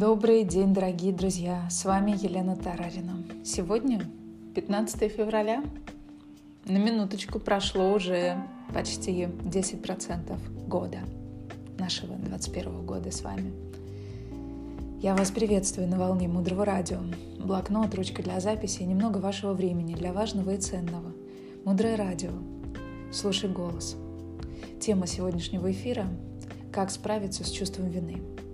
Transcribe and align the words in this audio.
Добрый 0.00 0.44
день, 0.44 0.72
дорогие 0.72 1.12
друзья! 1.12 1.68
С 1.68 1.84
вами 1.84 2.12
Елена 2.12 2.56
Тарарина. 2.56 3.22
Сегодня 3.44 4.00
15 4.54 5.12
февраля. 5.12 5.62
На 6.64 6.78
минуточку 6.78 7.38
прошло 7.38 7.92
уже 7.92 8.42
почти 8.72 9.24
10% 9.24 10.66
года 10.66 11.00
нашего 11.78 12.16
21 12.16 12.86
года 12.86 13.10
с 13.10 13.20
вами. 13.20 13.52
Я 15.02 15.14
вас 15.14 15.30
приветствую 15.30 15.86
на 15.86 15.98
волне 15.98 16.28
Мудрого 16.28 16.64
Радио. 16.64 17.00
Блокнот, 17.38 17.94
ручка 17.94 18.22
для 18.22 18.40
записи 18.40 18.80
и 18.80 18.86
немного 18.86 19.18
вашего 19.18 19.52
времени 19.52 19.94
для 19.94 20.14
важного 20.14 20.54
и 20.54 20.56
ценного. 20.56 21.12
Мудрое 21.66 21.96
Радио. 21.96 22.32
Слушай 23.12 23.50
голос. 23.50 23.98
Тема 24.80 25.06
сегодняшнего 25.06 25.70
эфира– 25.70 26.06
как 26.72 26.90
справиться 26.90 27.44
с 27.44 27.50
чувством 27.50 27.90
вины– 27.90 28.22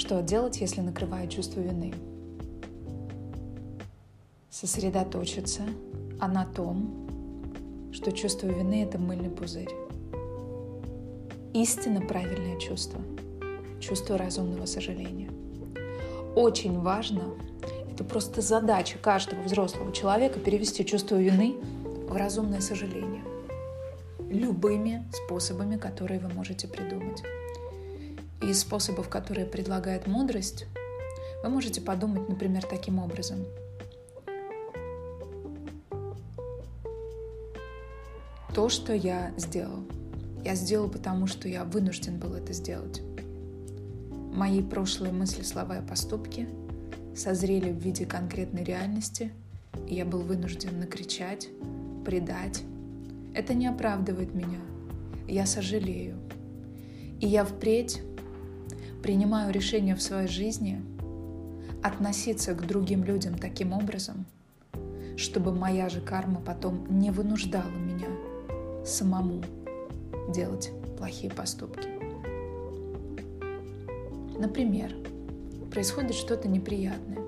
что 0.00 0.22
делать, 0.22 0.62
если 0.62 0.80
накрывает 0.80 1.30
чувство 1.30 1.60
вины? 1.60 1.92
Сосредоточиться 4.48 5.62
а 6.18 6.26
на 6.26 6.46
том, 6.46 7.90
что 7.92 8.10
чувство 8.10 8.46
вины– 8.46 8.82
это 8.84 8.98
мыльный 8.98 9.28
пузырь. 9.28 9.68
Истинно 11.52 12.00
правильное 12.00 12.58
чувство– 12.58 12.98
чувство 13.80 14.16
разумного 14.16 14.64
сожаления. 14.64 15.30
Очень 16.34 16.80
важно, 16.80 17.34
это 17.92 18.02
просто 18.02 18.40
задача 18.40 18.96
каждого 18.96 19.42
взрослого 19.42 19.92
человека 19.92 20.40
перевести 20.40 20.84
чувство 20.84 21.16
вины 21.16 21.56
в 22.08 22.16
разумное 22.16 22.60
сожаление 22.60 23.22
любыми 24.30 25.04
способами, 25.12 25.76
которые 25.76 26.20
вы 26.20 26.28
можете 26.32 26.68
придумать 26.68 27.22
из 28.42 28.60
способов, 28.60 29.08
которые 29.08 29.46
предлагает 29.46 30.06
мудрость, 30.06 30.66
вы 31.42 31.48
можете 31.48 31.80
подумать, 31.80 32.28
например, 32.28 32.64
таким 32.64 32.98
образом. 32.98 33.44
То, 38.54 38.68
что 38.68 38.92
я 38.92 39.32
сделал, 39.36 39.84
я 40.44 40.54
сделал, 40.54 40.88
потому 40.88 41.26
что 41.26 41.48
я 41.48 41.64
вынужден 41.64 42.18
был 42.18 42.34
это 42.34 42.52
сделать. 42.52 43.02
Мои 44.32 44.62
прошлые 44.62 45.12
мысли, 45.12 45.42
слова 45.42 45.78
и 45.78 45.86
поступки 45.86 46.48
созрели 47.14 47.70
в 47.70 47.78
виде 47.78 48.06
конкретной 48.06 48.64
реальности, 48.64 49.32
и 49.86 49.94
я 49.94 50.04
был 50.04 50.20
вынужден 50.20 50.78
накричать, 50.78 51.48
предать. 52.04 52.62
Это 53.34 53.54
не 53.54 53.66
оправдывает 53.66 54.34
меня. 54.34 54.60
Я 55.28 55.46
сожалею. 55.46 56.16
И 57.20 57.26
я 57.26 57.44
впредь 57.44 58.02
принимаю 59.02 59.52
решение 59.52 59.94
в 59.94 60.02
своей 60.02 60.28
жизни 60.28 60.82
относиться 61.82 62.54
к 62.54 62.66
другим 62.66 63.04
людям 63.04 63.38
таким 63.38 63.72
образом, 63.72 64.26
чтобы 65.16 65.52
моя 65.52 65.88
же 65.88 66.00
карма 66.00 66.40
потом 66.40 66.86
не 66.98 67.10
вынуждала 67.10 67.70
меня 67.70 68.08
самому 68.84 69.42
делать 70.32 70.70
плохие 70.98 71.30
поступки. 71.30 71.88
Например, 74.38 74.94
происходит 75.70 76.14
что-то 76.14 76.48
неприятное. 76.48 77.18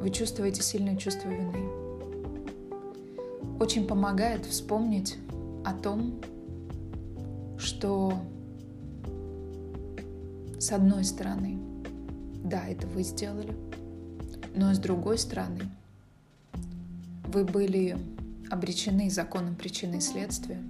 Вы 0.00 0.10
чувствуете 0.10 0.62
сильное 0.62 0.96
чувство 0.96 1.28
вины. 1.28 1.68
Очень 3.58 3.86
помогает 3.86 4.46
вспомнить 4.46 5.18
о 5.64 5.74
том, 5.74 6.20
что 7.58 8.14
с 10.60 10.72
одной 10.72 11.04
стороны, 11.04 11.58
да, 12.44 12.68
это 12.68 12.86
вы 12.86 13.02
сделали, 13.02 13.56
но 14.54 14.74
с 14.74 14.78
другой 14.78 15.16
стороны, 15.16 15.70
вы 17.24 17.44
были 17.44 17.96
обречены 18.50 19.08
законом 19.08 19.54
причины 19.54 19.96
и 19.96 20.00
следствия, 20.00 20.62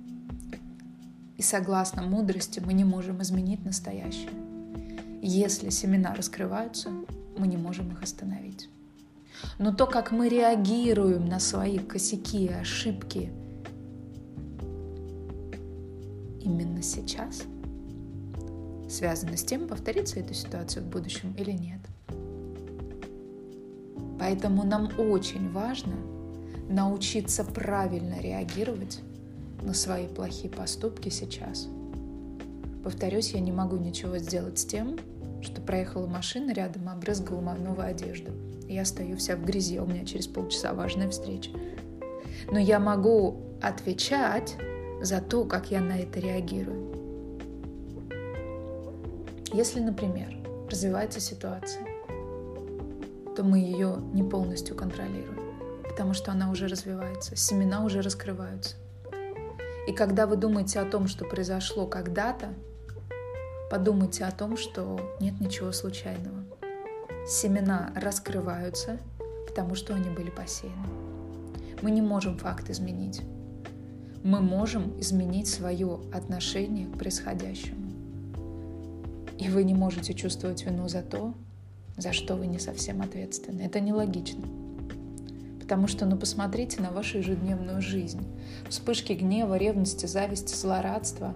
и 1.37 1.43
согласно 1.43 2.03
мудрости 2.03 2.61
мы 2.65 2.73
не 2.73 2.85
можем 2.85 3.21
изменить 3.23 3.65
настоящее. 3.65 4.31
Если 5.23 5.71
семена 5.71 6.15
раскрываются, 6.15 6.91
мы 7.37 7.49
не 7.49 7.57
можем 7.57 7.91
их 7.91 8.01
остановить. 8.03 8.69
Но 9.59 9.75
то, 9.75 9.87
как 9.87 10.13
мы 10.13 10.29
реагируем 10.29 11.27
на 11.27 11.41
свои 11.41 11.79
косяки 11.79 12.45
и 12.45 12.53
ошибки 12.53 13.33
именно 16.45 16.81
сейчас– 16.81 17.43
связано 19.01 19.35
с 19.39 19.43
тем, 19.43 19.67
повторится 19.67 20.21
эта 20.21 20.35
ситуация 20.35 20.83
в 20.83 20.87
будущем 20.87 21.35
или 21.39 21.53
нет. 21.53 21.81
Поэтому 24.19 24.63
нам 24.63 24.91
очень 24.99 25.51
важно 25.53 25.95
научиться 26.69 27.43
правильно 27.43 28.21
реагировать 28.21 29.01
на 29.63 29.73
свои 29.73 30.07
плохие 30.07 30.51
поступки 30.51 31.09
сейчас. 31.09 31.67
Повторюсь, 32.85 33.31
я 33.31 33.41
не 33.41 33.53
могу 33.53 33.79
ничего 33.79 34.19
сделать 34.19 34.59
с 34.59 34.67
тем, 34.67 34.99
что 35.41 35.63
проехала 35.63 36.07
машина 36.07 36.53
рядом 36.53 36.85
и 36.85 36.93
обрызгала 36.93 37.41
мою 37.41 37.63
новую 37.63 37.87
одежду. 37.87 38.33
Я 38.69 38.85
стою 38.85 39.17
вся 39.17 39.35
в 39.35 39.45
грязи, 39.47 39.79
а 39.79 39.85
у 39.85 39.87
меня 39.87 40.05
через 40.05 40.27
полчаса 40.27 40.75
важная 40.75 41.09
встреча. 41.09 41.51
Но 42.53 42.59
я 42.59 42.79
могу 42.79 43.41
отвечать 43.63 44.57
за 45.01 45.23
то, 45.23 45.47
как 45.47 45.71
я 45.71 45.81
на 45.81 45.99
это 45.99 46.21
реагирую. 46.21 46.90
Если, 49.53 49.81
например, 49.81 50.37
развивается 50.71 51.19
ситуация, 51.19 51.85
то 53.35 53.43
мы 53.43 53.59
ее 53.59 53.97
не 54.13 54.23
полностью 54.23 54.77
контролируем, 54.77 55.41
потому 55.89 56.15
что 56.15 56.31
она 56.31 56.53
уже 56.53 56.69
развивается, 56.69 57.35
семена 57.35 57.85
уже 57.85 58.01
раскрываются. 58.01 58.77
И 59.89 59.93
когда 59.93 60.29
вы 60.29 60.37
думаете 60.37 60.79
о 60.79 60.85
том, 60.85 61.09
что 61.09 61.25
произошло 61.25 61.89
когда-то, 61.89 62.55
подумайте 63.73 64.25
о 64.25 64.31
том, 64.31 64.57
что 64.57 65.01
нет 65.21 65.41
ничего 65.41 65.73
случайного. 65.73 66.45
Семена 67.27 67.93
раскрываются, 67.97 68.99
потому 69.49 69.75
что 69.75 69.95
они 69.95 70.11
были 70.11 70.31
посеяны. 70.31 70.87
Мы 71.83 71.91
не 71.91 72.03
можем 72.03 72.39
факт 72.39 72.71
изменить. 72.71 73.23
Мы 74.23 74.41
можем 74.41 75.01
изменить 75.01 75.49
свое 75.49 75.99
отношение 76.13 76.87
к 76.87 76.99
происходящему. 76.99 77.90
И 79.41 79.49
вы 79.49 79.65
не 79.65 79.75
можете 79.75 80.13
чувствовать 80.13 80.65
вину 80.67 80.87
за 80.89 81.03
то, 81.03 81.33
за 81.97 82.13
что 82.13 82.37
вы 82.37 82.47
не 82.47 82.59
совсем 82.59 83.01
ответственны. 83.01 83.63
Это 83.63 83.81
нелогично. 83.81 84.45
Потому 85.59 85.87
что, 85.87 86.05
ну 86.05 86.17
посмотрите 86.19 86.83
на 86.83 86.91
вашу 86.91 87.19
ежедневную 87.19 87.81
жизнь. 87.81 88.23
Вспышки 88.69 89.15
гнева, 89.15 89.57
ревности, 89.57 90.05
зависти, 90.05 90.55
злорадства. 90.55 91.35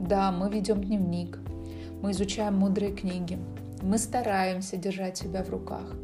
Да, 0.00 0.32
мы 0.32 0.48
ведем 0.50 0.82
дневник, 0.82 1.38
мы 2.00 2.12
изучаем 2.12 2.56
мудрые 2.56 2.92
книги, 2.92 3.38
мы 3.82 3.98
стараемся 3.98 4.76
держать 4.76 5.18
себя 5.18 5.44
в 5.44 5.50
руках. 5.50 5.94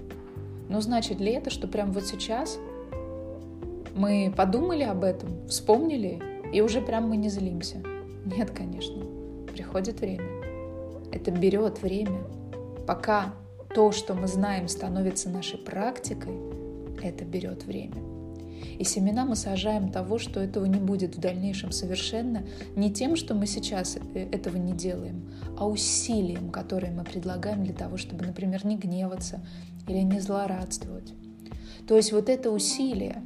Но 0.69 0.81
значит 0.83 1.19
ли 1.19 1.33
это, 1.33 1.49
что 1.49 1.67
прямо 1.67 1.93
вот 1.93 2.05
сейчас 2.05 2.59
мы 3.95 4.33
подумали 4.37 4.83
об 4.83 5.03
этом, 5.03 5.31
вспомнили, 5.49 6.21
и 6.53 6.61
уже 6.61 6.83
прям 6.83 7.09
мы 7.09 7.17
не 7.17 7.31
злимся? 7.31 7.79
Нет, 8.27 8.51
конечно. 8.51 9.03
Приходит 9.53 10.01
время. 10.01 10.38
Это 11.13 11.31
берет 11.31 11.83
время. 11.83 12.23
Пока 12.87 13.35
то, 13.75 13.93
что 13.93 14.15
мы 14.15 14.27
знаем, 14.27 14.69
становится 14.69 15.29
нашей 15.29 15.59
практикой, 15.59 16.35
это 17.03 17.25
берет 17.25 17.65
время. 17.65 17.97
И 18.79 18.85
семена 18.85 19.25
мы 19.25 19.37
сажаем 19.37 19.91
того, 19.91 20.19
что 20.19 20.41
этого 20.41 20.65
не 20.65 20.79
будет 20.79 21.17
в 21.17 21.21
дальнейшем 21.21 21.73
совершенно 21.73 22.45
не 22.77 22.93
тем, 22.93 23.17
что 23.17 23.35
мы 23.35 23.47
сейчас 23.47 23.99
э, 24.15 24.29
этого 24.31 24.57
не 24.57 24.73
делаем, 24.73 25.31
а 25.57 25.67
усилием, 25.67 26.51
которое 26.51 26.93
мы 26.93 27.05
предлагаем 27.05 27.65
для 27.65 27.75
того, 27.75 27.97
чтобы, 27.97 28.25
например, 28.25 28.65
не 28.65 28.77
гневаться 28.77 29.41
или 29.87 29.99
не 29.99 30.21
злорадствовать. 30.21 31.13
То 31.87 31.97
есть 31.97 32.13
вот 32.13 32.29
это 32.29 32.51
усилие, 32.51 33.23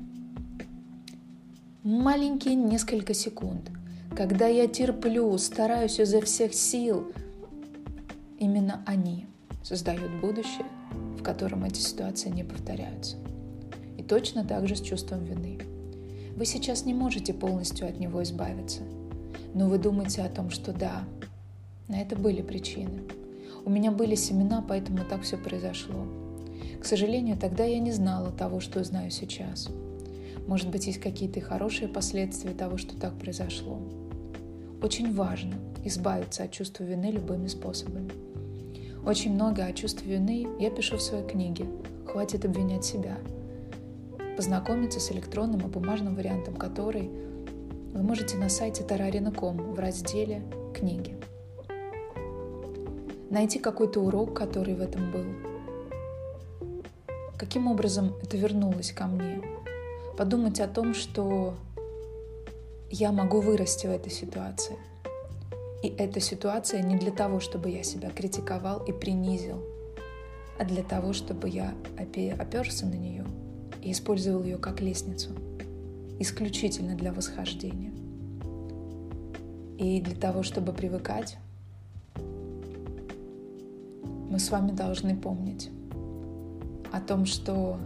маленькие 1.82 2.54
несколько 2.54 3.12
секунд, 3.12 3.70
когда 4.16 4.46
я 4.46 4.68
терплю, 4.68 5.36
стараюсь 5.38 5.98
изо 5.98 6.20
всех 6.20 6.54
сил, 6.54 7.12
Именно 8.42 8.82
они 8.86 9.28
создают 9.62 10.10
будущее, 10.20 10.66
в 11.16 11.22
котором 11.22 11.62
эти 11.62 11.78
ситуации 11.78 12.28
не 12.28 12.42
повторяются. 12.42 13.16
И 13.96 14.02
точно 14.02 14.44
так 14.44 14.66
же 14.66 14.74
с 14.74 14.80
чувством 14.80 15.22
вины. 15.22 15.60
Вы 16.34 16.44
сейчас 16.44 16.84
не 16.84 16.92
можете 16.92 17.34
полностью 17.34 17.86
от 17.86 18.00
него 18.00 18.20
избавиться, 18.24 18.80
но 19.54 19.68
вы 19.68 19.78
думаете 19.78 20.22
о 20.22 20.28
том, 20.28 20.50
что 20.50 20.72
да, 20.72 21.04
на 21.86 22.00
это 22.00 22.16
были 22.16 22.42
причины. 22.42 23.04
У 23.64 23.70
меня 23.70 23.92
были 23.92 24.16
семена, 24.16 24.60
поэтому 24.68 25.04
так 25.08 25.22
все 25.22 25.36
произошло. 25.36 26.04
К 26.80 26.84
сожалению, 26.84 27.36
тогда 27.36 27.62
я 27.62 27.78
не 27.78 27.92
знала 27.92 28.32
того, 28.32 28.58
что 28.58 28.82
знаю 28.82 29.12
сейчас. 29.12 29.68
Может 30.48 30.68
быть, 30.68 30.88
есть 30.88 30.98
какие-то 30.98 31.40
хорошие 31.40 31.86
последствия 31.86 32.54
того, 32.54 32.76
что 32.76 32.96
так 32.96 33.16
произошло. 33.20 33.78
Очень 34.82 35.14
важно 35.14 35.54
избавиться 35.84 36.42
от 36.42 36.50
чувства 36.50 36.82
вины 36.82 37.12
любыми 37.12 37.46
способами. 37.46 38.31
Очень 39.04 39.34
много 39.34 39.64
о 39.64 39.72
чувстве 39.72 40.14
вины 40.14 40.46
я 40.60 40.70
пишу 40.70 40.96
в 40.96 41.02
своей 41.02 41.26
книге 41.26 41.66
«Хватит 42.06 42.44
обвинять 42.44 42.84
себя». 42.84 43.18
Познакомиться 44.36 45.00
с 45.00 45.10
электронным 45.10 45.66
и 45.66 45.70
бумажным 45.70 46.14
вариантом 46.14 46.54
которой 46.54 47.10
вы 47.92 48.00
можете 48.00 48.36
на 48.36 48.48
сайте 48.48 48.84
tararina.com 48.84 49.72
в 49.72 49.78
разделе 49.80 50.44
«Книги». 50.72 51.16
Найти 53.28 53.58
какой-то 53.58 53.98
урок, 53.98 54.34
который 54.34 54.76
в 54.76 54.80
этом 54.80 55.10
был. 55.10 55.24
Каким 57.36 57.66
образом 57.66 58.14
это 58.22 58.36
вернулось 58.36 58.92
ко 58.92 59.06
мне? 59.06 59.42
Подумать 60.16 60.60
о 60.60 60.68
том, 60.68 60.94
что 60.94 61.54
я 62.88 63.10
могу 63.10 63.40
вырасти 63.40 63.88
в 63.88 63.90
этой 63.90 64.12
ситуации– 64.12 64.76
и 65.82 65.88
эта 65.88 66.20
ситуация 66.20 66.80
не 66.80 66.96
для 66.96 67.10
того, 67.10 67.40
чтобы 67.40 67.68
я 67.68 67.82
себя 67.82 68.10
критиковал 68.10 68.84
и 68.84 68.92
принизил, 68.92 69.60
а 70.58 70.64
для 70.64 70.84
того, 70.84 71.12
чтобы 71.12 71.48
я 71.48 71.74
оперся 71.98 72.86
на 72.86 72.94
нее 72.94 73.26
и 73.82 73.90
использовал 73.90 74.44
ее 74.44 74.58
как 74.58 74.80
лестницу, 74.80 75.30
исключительно 76.20 76.94
для 76.94 77.12
восхождения. 77.12 77.92
И 79.76 80.00
для 80.00 80.14
того, 80.14 80.44
чтобы 80.44 80.72
привыкать, 80.72 81.36
мы 84.30 84.38
с 84.38 84.50
вами 84.52 84.70
должны 84.70 85.16
помнить 85.16 85.68
о 86.92 87.00
том, 87.00 87.26
что 87.26 87.80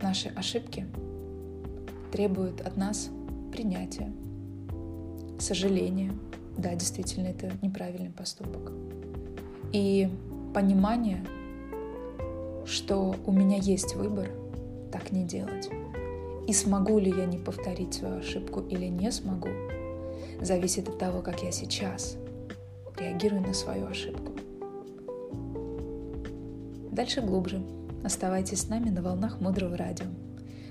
наши 0.00 0.28
ошибки 0.28 0.86
требуют 2.12 2.60
от 2.60 2.76
нас 2.76 3.10
принятия, 3.50 4.12
сожаления– 5.40 6.12
да, 6.60 6.74
действительно, 6.74 7.28
это 7.28 7.50
неправильный 7.62 8.10
поступок. 8.10 8.72
И 9.72 10.08
понимание, 10.54 11.24
что 12.64 13.14
у 13.26 13.32
меня 13.32 13.56
есть 13.56 13.94
выбор 13.94 14.28
так 14.92 15.12
не 15.12 15.24
делать. 15.24 15.70
И 16.46 16.52
смогу 16.52 16.98
ли 16.98 17.10
я 17.10 17.26
не 17.26 17.38
повторить 17.38 17.94
свою 17.94 18.18
ошибку 18.18 18.60
или 18.60 18.86
не 18.86 19.12
смогу, 19.12 19.48
зависит 20.40 20.88
от 20.88 20.98
того, 20.98 21.22
как 21.22 21.42
я 21.42 21.52
сейчас 21.52 22.16
реагирую 22.98 23.42
на 23.42 23.54
свою 23.54 23.86
ошибку. 23.86 24.32
Дальше 26.90 27.20
глубже. 27.20 27.62
Оставайтесь 28.04 28.62
с 28.62 28.68
нами 28.68 28.90
на 28.90 29.02
волнах 29.02 29.40
Мудрого 29.40 29.76
радио. 29.76 30.06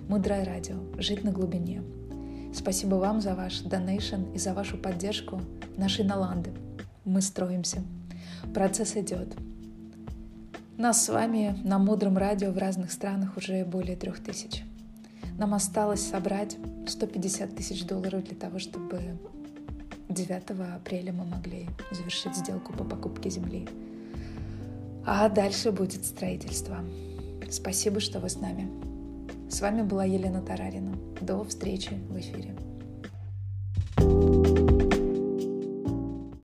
Мудрое 0.07 0.43
радио. 0.43 0.75
Жить 0.97 1.23
на 1.23 1.31
глубине. 1.31 1.83
Спасибо 2.53 2.95
вам 2.95 3.21
за 3.21 3.35
ваш 3.35 3.61
донейшн 3.61 4.23
и 4.33 4.39
за 4.39 4.53
вашу 4.53 4.77
поддержку 4.77 5.41
нашей 5.77 6.05
Наланды. 6.05 6.51
Мы 7.05 7.21
строимся. 7.21 7.83
Процесс 8.53 8.95
идет. 8.95 9.35
Нас 10.77 11.05
с 11.05 11.09
вами 11.09 11.59
на 11.63 11.77
мудром 11.77 12.17
радио 12.17 12.51
в 12.51 12.57
разных 12.57 12.91
странах 12.91 13.37
уже 13.37 13.65
более 13.65 13.95
трех 13.95 14.23
тысяч. 14.23 14.63
Нам 15.37 15.53
осталось 15.53 16.05
собрать 16.05 16.57
150 16.87 17.55
тысяч 17.55 17.85
долларов 17.85 18.23
для 18.23 18.35
того, 18.35 18.59
чтобы 18.59 19.17
9 20.09 20.43
апреля 20.75 21.13
мы 21.13 21.25
могли 21.25 21.67
завершить 21.91 22.35
сделку 22.35 22.73
по 22.73 22.83
покупке 22.83 23.29
земли. 23.29 23.67
А 25.05 25.29
дальше 25.29 25.71
будет 25.71 26.05
строительство. 26.05 26.79
Спасибо, 27.49 27.99
что 27.99 28.19
вы 28.19 28.29
с 28.29 28.35
нами. 28.35 28.88
С 29.49 29.61
вами 29.61 29.81
была 29.81 30.05
Елена 30.05 30.41
Тарарина. 30.41 30.95
До 31.21 31.43
встречи 31.43 31.95
в 32.07 32.17
эфире. 32.19 32.55
thank 33.97 34.35
you 34.35 34.38